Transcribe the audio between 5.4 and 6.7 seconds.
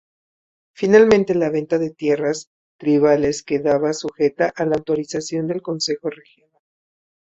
del consejo regional.